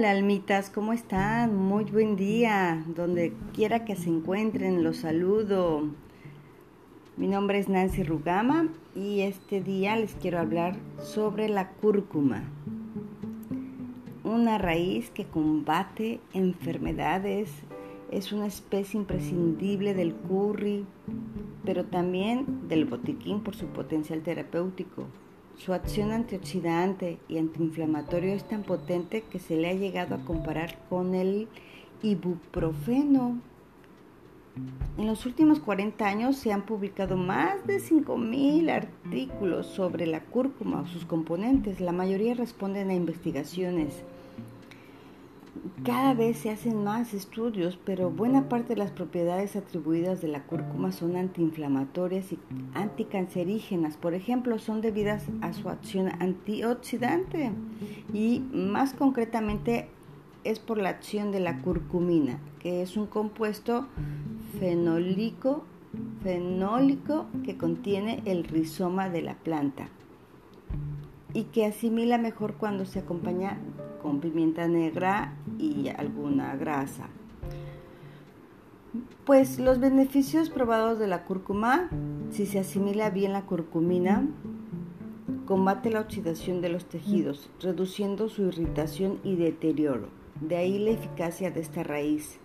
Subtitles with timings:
[0.00, 1.54] Hola almitas, ¿cómo están?
[1.54, 2.82] Muy buen día.
[2.96, 5.90] Donde quiera que se encuentren, los saludo.
[7.18, 12.44] Mi nombre es Nancy Rugama y este día les quiero hablar sobre la cúrcuma.
[14.24, 17.50] Una raíz que combate enfermedades,
[18.10, 20.86] es una especie imprescindible del curry,
[21.62, 25.08] pero también del botiquín por su potencial terapéutico.
[25.56, 30.78] Su acción antioxidante y antiinflamatorio es tan potente que se le ha llegado a comparar
[30.88, 31.48] con el
[32.02, 33.38] ibuprofeno.
[34.98, 40.82] En los últimos 40 años se han publicado más de 5.000 artículos sobre la cúrcuma
[40.82, 41.80] o sus componentes.
[41.80, 44.02] La mayoría responden a investigaciones
[45.84, 50.44] cada vez se hacen más estudios, pero buena parte de las propiedades atribuidas de la
[50.44, 52.38] cúrcuma son antiinflamatorias y
[52.74, 53.96] anticancerígenas.
[53.96, 57.52] Por ejemplo, son debidas a su acción antioxidante
[58.12, 59.88] y más concretamente
[60.44, 63.86] es por la acción de la curcumina, que es un compuesto
[64.58, 65.64] fenólico,
[66.22, 69.88] fenólico que contiene el rizoma de la planta
[71.32, 73.58] y que asimila mejor cuando se acompaña
[74.02, 77.08] con pimienta negra y alguna grasa.
[79.24, 81.88] Pues los beneficios probados de la cúrcuma,
[82.30, 84.26] si se asimila bien la curcumina,
[85.46, 90.08] combate la oxidación de los tejidos, reduciendo su irritación y deterioro.
[90.40, 92.40] De ahí la eficacia de esta raíz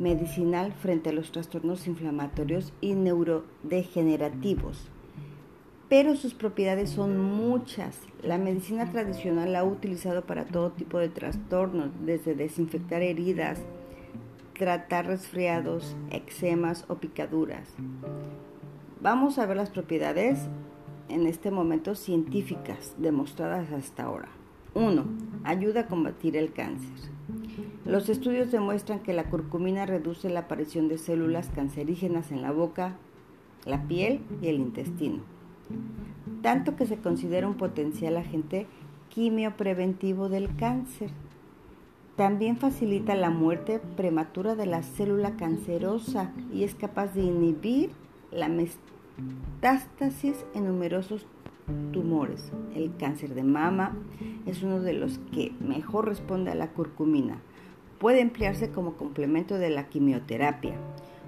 [0.00, 4.90] medicinal frente a los trastornos inflamatorios y neurodegenerativos
[5.88, 7.98] pero sus propiedades son muchas.
[8.22, 13.60] La medicina tradicional la ha utilizado para todo tipo de trastornos, desde desinfectar heridas,
[14.58, 17.68] tratar resfriados, eczemas o picaduras.
[19.00, 20.40] Vamos a ver las propiedades
[21.08, 24.28] en este momento científicas demostradas hasta ahora.
[24.74, 25.04] 1.
[25.44, 27.10] Ayuda a combatir el cáncer.
[27.84, 32.96] Los estudios demuestran que la curcumina reduce la aparición de células cancerígenas en la boca,
[33.64, 35.35] la piel y el intestino
[36.42, 38.66] tanto que se considera un potencial agente
[39.08, 41.10] quimiopreventivo del cáncer.
[42.16, 47.90] También facilita la muerte prematura de la célula cancerosa y es capaz de inhibir
[48.30, 51.26] la metástasis en numerosos
[51.92, 52.52] tumores.
[52.74, 53.96] El cáncer de mama
[54.46, 57.38] es uno de los que mejor responde a la curcumina.
[57.98, 60.74] Puede emplearse como complemento de la quimioterapia,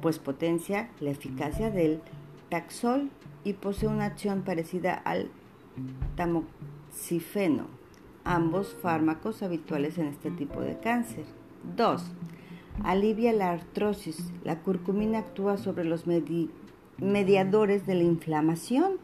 [0.00, 2.00] pues potencia la eficacia del
[2.50, 3.08] taxol
[3.44, 5.30] y posee una acción parecida al
[6.16, 7.64] tamoxifeno,
[8.24, 11.24] ambos fármacos habituales en este tipo de cáncer.
[11.76, 12.02] 2.
[12.84, 14.30] Alivia la artrosis.
[14.44, 16.04] La curcumina actúa sobre los
[16.98, 18.98] mediadores de la inflamación,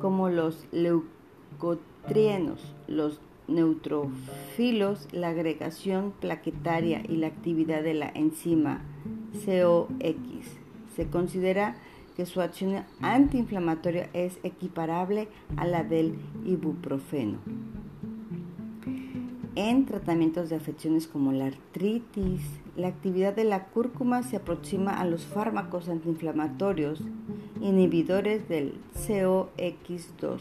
[0.00, 8.82] como los leucotrienos, los neutrófilos, la agregación plaquetaria y la actividad de la enzima
[9.32, 10.58] COX.
[10.96, 11.76] Se considera
[12.26, 17.38] su acción antiinflamatoria es equiparable a la del ibuprofeno.
[19.54, 22.40] En tratamientos de afecciones como la artritis,
[22.74, 27.02] la actividad de la cúrcuma se aproxima a los fármacos antiinflamatorios
[27.60, 30.40] inhibidores del COX2,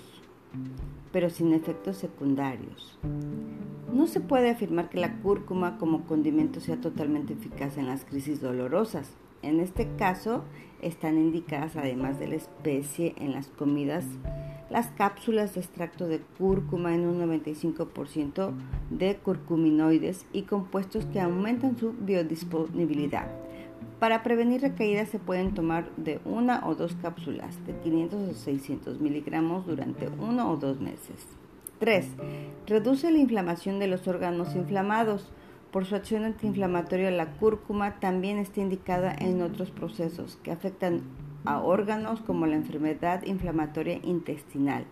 [1.12, 2.98] pero sin efectos secundarios.
[3.94, 8.40] No se puede afirmar que la cúrcuma como condimento sea totalmente eficaz en las crisis
[8.40, 9.10] dolorosas.
[9.42, 10.44] En este caso,
[10.82, 14.06] están indicadas además de la especie en las comidas
[14.72, 18.54] las cápsulas de extracto de cúrcuma en un 95%
[18.90, 23.28] de curcuminoides y compuestos que aumentan su biodisponibilidad.
[24.00, 29.02] Para prevenir recaídas se pueden tomar de una o dos cápsulas de 500 o 600
[29.02, 31.28] miligramos durante uno o dos meses.
[31.80, 32.08] 3.
[32.66, 35.32] Reduce la inflamación de los órganos inflamados.
[35.72, 41.02] Por su acción antiinflamatoria, la cúrcuma también está indicada en otros procesos que afectan
[41.46, 44.86] a órganos como la enfermedad inflamatoria intestinal,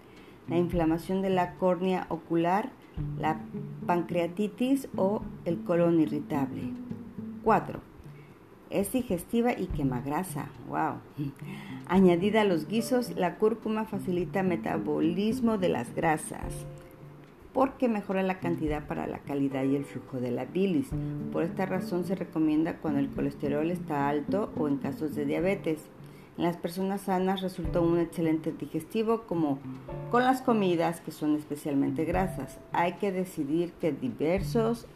[0.47, 2.69] la inflamación de la córnea ocular,
[3.17, 3.41] la
[3.85, 6.71] pancreatitis o el colon irritable.
[7.43, 7.81] 4.
[8.69, 10.47] Es digestiva y quema grasa.
[10.69, 10.99] Wow.
[11.87, 16.65] Añadida a los guisos, la cúrcuma facilita metabolismo de las grasas
[17.59, 20.91] porque mejora la cantidad para la calidad y el flujo de la bilis.
[21.33, 25.81] Por esta razón se recomienda cuando el colesterol está alto o en casos de diabetes.
[26.37, 29.59] En las personas sanas resulta un excelente digestivo como
[30.09, 32.59] con las comidas que son especialmente grasas.
[32.71, 34.87] Hay que decidir que diversos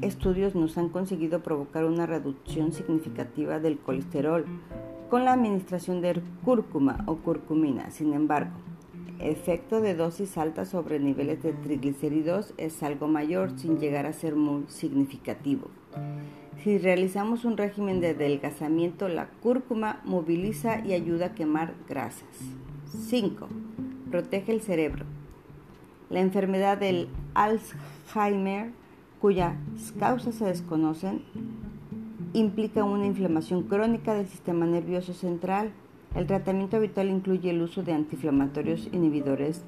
[0.00, 4.46] estudios nos han conseguido provocar una reducción significativa del colesterol
[5.10, 7.90] con la administración de cúrcuma o curcumina.
[7.90, 8.52] Sin embargo,
[9.20, 14.36] efecto de dosis alta sobre niveles de triglicéridos es algo mayor sin llegar a ser
[14.36, 15.68] muy significativo.
[16.62, 22.28] Si realizamos un régimen de adelgazamiento, la cúrcuma moviliza y ayuda a quemar grasas.
[23.08, 23.48] 5.
[24.10, 25.06] Protege el cerebro.
[26.10, 28.72] La enfermedad del Alzheimer,
[29.20, 29.54] cuyas
[29.98, 31.22] causas se desconocen,
[32.32, 35.72] implica una inflamación crónica del sistema nervioso central.
[36.14, 39.62] El tratamiento habitual incluye el uso de antiinflamatorios inhibidores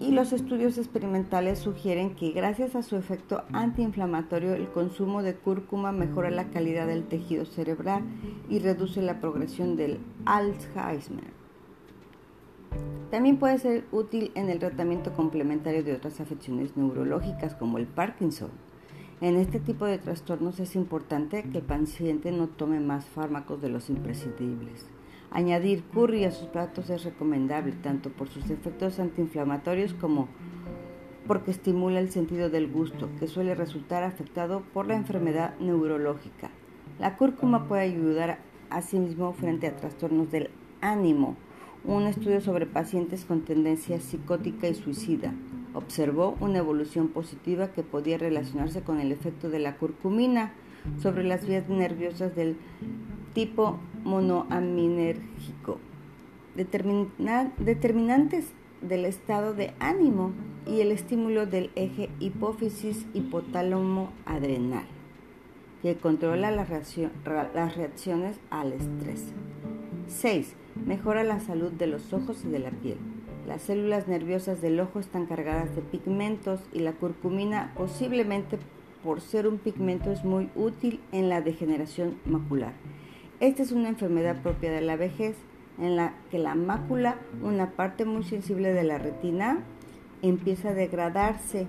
[0.00, 5.92] y los estudios experimentales sugieren que gracias a su efecto antiinflamatorio el consumo de cúrcuma
[5.92, 8.02] mejora la calidad del tejido cerebral
[8.50, 11.36] y reduce la progresión del Alzheimer.
[13.10, 18.50] También puede ser útil en el tratamiento complementario de otras afecciones neurológicas como el Parkinson.
[19.22, 23.70] En este tipo de trastornos es importante que el paciente no tome más fármacos de
[23.70, 24.84] los imprescindibles.
[25.30, 30.28] Añadir curry a sus platos es recomendable tanto por sus efectos antiinflamatorios como
[31.26, 36.50] porque estimula el sentido del gusto, que suele resultar afectado por la enfermedad neurológica.
[36.98, 40.50] La cúrcuma puede ayudar asimismo frente a trastornos del
[40.82, 41.36] ánimo.
[41.84, 45.32] Un estudio sobre pacientes con tendencia psicótica y suicida
[45.76, 50.54] observó una evolución positiva que podía relacionarse con el efecto de la curcumina
[51.00, 52.56] sobre las vías nerviosas del
[53.34, 55.78] tipo monoaminérgico,
[56.54, 60.32] determinantes del estado de ánimo
[60.66, 64.86] y el estímulo del eje hipófisis hipotálamo adrenal,
[65.82, 66.70] que controla las,
[67.54, 69.32] las reacciones al estrés.
[70.08, 70.54] 6.
[70.86, 72.98] Mejora la salud de los ojos y de la piel.
[73.46, 78.58] Las células nerviosas del ojo están cargadas de pigmentos y la curcumina posiblemente
[79.04, 82.72] por ser un pigmento es muy útil en la degeneración macular.
[83.38, 85.36] Esta es una enfermedad propia de la vejez
[85.78, 89.60] en la que la mácula, una parte muy sensible de la retina,
[90.22, 91.68] empieza a degradarse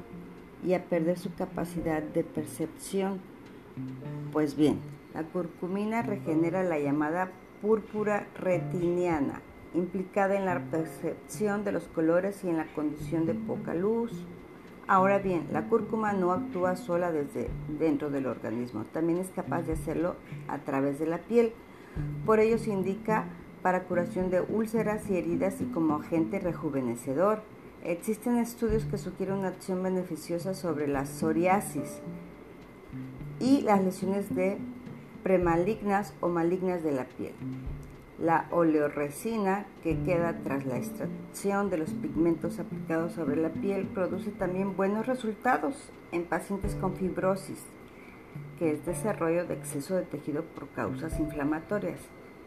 [0.66, 3.20] y a perder su capacidad de percepción.
[4.34, 4.80] Pues bien,
[5.14, 7.30] la curcumina regenera la llamada
[7.62, 9.42] púrpura retiniana,
[9.78, 14.26] implicada en la percepción de los colores y en la condición de poca luz,
[14.90, 19.74] Ahora bien, la cúrcuma no actúa sola desde dentro del organismo, también es capaz de
[19.74, 20.16] hacerlo
[20.48, 21.52] a través de la piel.
[22.26, 23.26] Por ello se indica
[23.62, 27.42] para curación de úlceras y heridas y como agente rejuvenecedor.
[27.84, 32.00] Existen estudios que sugieren una acción beneficiosa sobre la psoriasis
[33.42, 34.58] y las lesiones de
[35.22, 37.34] premalignas o malignas de la piel.
[38.20, 44.32] La oleoresina que queda tras la extracción de los pigmentos aplicados sobre la piel produce
[44.32, 47.64] también buenos resultados en pacientes con fibrosis,
[48.58, 52.00] que es desarrollo de exceso de tejido por causas inflamatorias.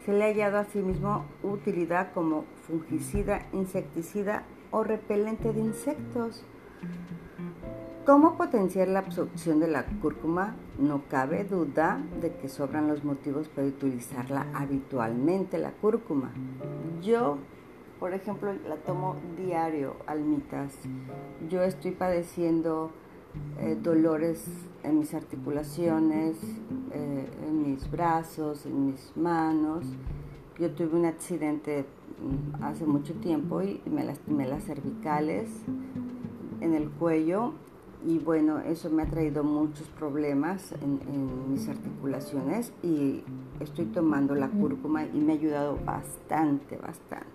[0.05, 6.43] Se le ha hallado asimismo utilidad como fungicida, insecticida o repelente de insectos.
[8.05, 10.55] ¿Cómo potenciar la absorción de la cúrcuma?
[10.79, 16.31] No cabe duda de que sobran los motivos para utilizarla habitualmente, la cúrcuma.
[17.03, 17.37] Yo,
[17.99, 20.73] por ejemplo, la tomo diario, almitas.
[21.47, 22.89] Yo estoy padeciendo
[23.59, 24.47] eh, dolores
[24.81, 26.37] en mis articulaciones,
[26.91, 29.85] eh, en mis brazos, en mis manos.
[30.57, 31.85] Yo tuve un accidente
[32.19, 35.49] mm, hace mucho tiempo y me lastimé las cervicales
[36.61, 37.53] en el cuello
[38.05, 43.23] y bueno, eso me ha traído muchos problemas en, mis articulaciones y
[43.59, 47.27] estoy tomando la cúrcuma y me ha ayudado bastante, bastante.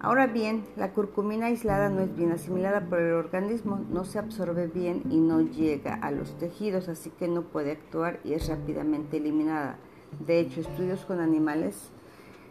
[0.00, 4.66] Ahora bien, la curcumina aislada no es bien asimilada por el organismo, no se absorbe
[4.66, 9.16] bien y no llega a los tejidos, así que no puede actuar y es rápidamente
[9.16, 9.78] eliminada.
[10.26, 11.90] De hecho, estudios con animales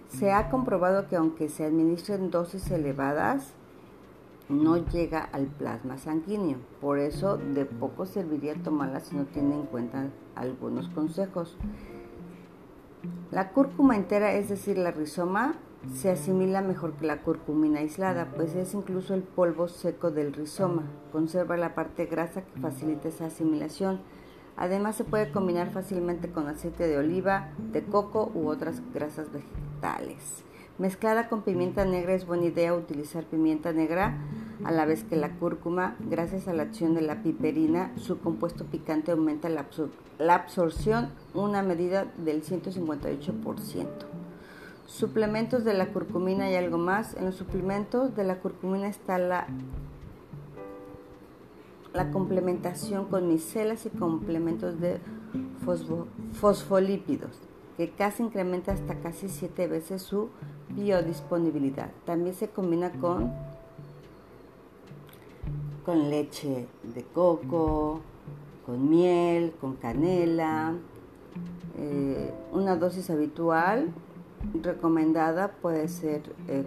[0.08, 3.54] se ha comprobado que aunque se administren dosis elevadas,
[4.50, 6.58] no llega al plasma sanguíneo.
[6.82, 11.58] Por eso de poco serviría tomarla si no tiene en cuenta algunos consejos.
[13.32, 15.56] La cúrcuma entera, es decir, la rizoma,
[15.92, 20.84] se asimila mejor que la curcumina aislada, pues es incluso el polvo seco del rizoma.
[21.12, 24.00] Conserva la parte grasa que facilita esa asimilación.
[24.56, 30.46] Además se puede combinar fácilmente con aceite de oliva, de coco u otras grasas vegetales.
[30.80, 34.18] Mezclada con pimienta negra es buena idea utilizar pimienta negra
[34.64, 38.66] a la vez que la cúrcuma, gracias a la acción de la piperina, su compuesto
[38.66, 39.68] picante aumenta la,
[40.34, 43.86] absorción una medida del 158%.
[44.88, 47.16] Suplementos de la curcumina y algo más.
[47.16, 49.48] En los suplementos de la curcumina está la,
[51.94, 55.00] la complementación con micelas y complementos de
[56.34, 57.40] fosfolípidos,
[57.78, 60.30] que casi incrementa hasta casi 7 veces su
[60.76, 61.90] biodisponibilidad.
[62.06, 63.32] También se combina con,
[65.86, 68.02] con leche de coco,
[68.66, 70.74] con miel, con canela.
[71.78, 73.92] Eh, una dosis habitual
[74.62, 76.64] recomendada puede ser eh,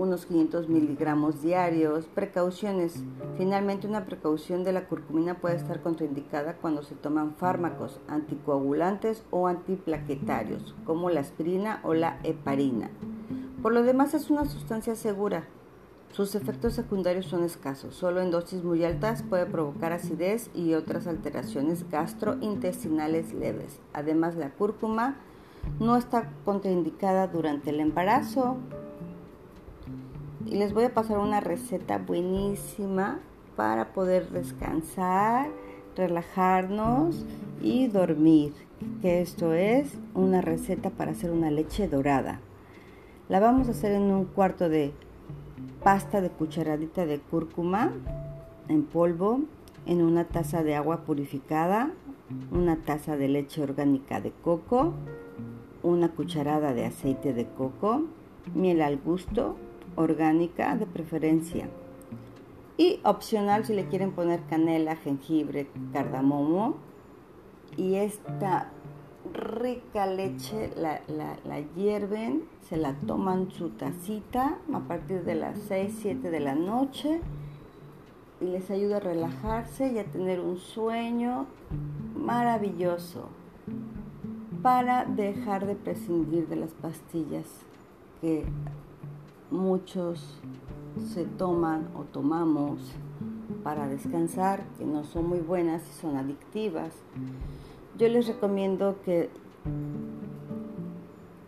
[0.00, 2.06] unos 500 miligramos diarios.
[2.06, 3.02] Precauciones.
[3.36, 9.46] Finalmente, una precaución de la curcumina puede estar contraindicada cuando se toman fármacos anticoagulantes o
[9.46, 12.90] antiplaquetarios, como la aspirina o la heparina.
[13.62, 15.44] Por lo demás, es una sustancia segura.
[16.12, 17.94] Sus efectos secundarios son escasos.
[17.94, 23.78] Solo en dosis muy altas puede provocar acidez y otras alteraciones gastrointestinales leves.
[23.92, 25.16] Además, la cúrcuma
[25.78, 28.56] no está contraindicada durante el embarazo,
[30.46, 33.20] y les voy a pasar una receta buenísima
[33.56, 35.48] para poder descansar,
[35.96, 37.24] relajarnos
[37.60, 38.52] y dormir.
[39.02, 42.40] Que esto es una receta para hacer una leche dorada.
[43.28, 44.92] La vamos a hacer en un cuarto de
[45.84, 47.92] pasta de cucharadita de cúrcuma
[48.68, 49.40] en polvo,
[49.86, 51.90] en una taza de agua purificada,
[52.50, 54.94] una taza de leche orgánica de coco,
[55.82, 58.04] una cucharada de aceite de coco,
[58.54, 59.56] miel al gusto,
[59.96, 61.68] orgánica de preferencia.
[62.76, 66.76] Y opcional si le quieren poner canela, jengibre, cardamomo.
[67.76, 68.70] Y esta
[69.32, 75.98] rica leche la, la, hierven, se la toman su tacita a partir de las 6,
[76.00, 77.20] 7 de la noche
[78.40, 81.46] y les ayuda a relajarse y a tener un sueño
[82.16, 83.28] maravilloso
[84.62, 87.46] para dejar de prescindir de las pastillas
[88.20, 88.44] que
[89.50, 90.38] muchos
[91.12, 92.80] se toman o tomamos
[93.62, 96.94] para descansar, que no son muy buenas y son adictivas.
[97.98, 99.30] Yo les recomiendo que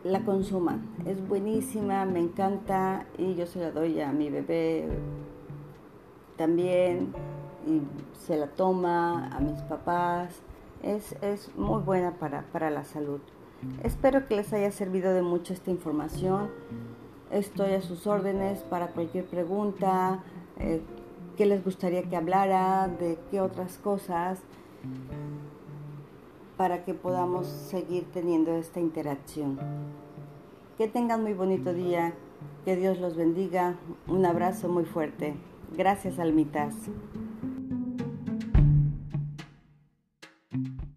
[0.04, 0.82] la consuman.
[1.06, 4.88] Es buenísima, me encanta y yo se la doy a mi bebé
[6.37, 7.12] también
[7.66, 7.82] y
[8.18, 10.42] se la toma a mis papás.
[10.82, 13.21] Es, es muy buena para, para la salud.
[13.85, 16.50] Espero que les haya servido de mucho esta información.
[17.32, 20.22] Estoy a sus órdenes para cualquier pregunta,
[20.58, 20.82] eh,
[21.38, 24.38] qué les gustaría que hablara, de qué otras cosas,
[26.58, 29.58] para que podamos seguir teniendo esta interacción.
[30.76, 32.12] Que tengan muy bonito día,
[32.66, 35.34] que Dios los bendiga, un abrazo muy fuerte.
[35.74, 36.74] Gracias, almitas.